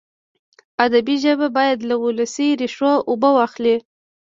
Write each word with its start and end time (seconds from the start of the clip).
ادبي 0.85 1.15
ژبه 1.23 1.47
باید 1.57 1.79
له 1.89 1.95
ولسي 2.03 2.49
ریښو 2.61 2.93
اوبه 3.09 3.29
واخلي. 3.37 3.75